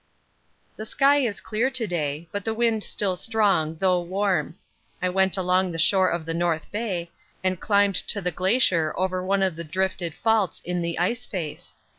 The 0.77 0.87
sky 0.87 1.17
is 1.17 1.39
clear 1.41 1.69
to 1.69 1.85
day, 1.85 2.27
but 2.31 2.43
the 2.43 2.55
wind 2.55 2.81
still 2.83 3.15
strong 3.15 3.75
though 3.75 4.01
warm. 4.01 4.57
I 4.99 5.09
went 5.09 5.37
along 5.37 5.69
the 5.69 5.77
shore 5.77 6.09
of 6.09 6.25
the 6.25 6.33
North 6.33 6.71
Bay 6.71 7.11
and 7.43 7.59
climbed 7.61 8.07
to 8.07 8.19
the 8.19 8.31
glacier 8.31 8.95
over 8.97 9.23
one 9.23 9.43
of 9.43 9.55
the 9.55 9.63
drifted 9.63 10.15
faults 10.15 10.59
in 10.61 10.81
the 10.81 10.97
ice 10.97 11.27
face. 11.27 11.77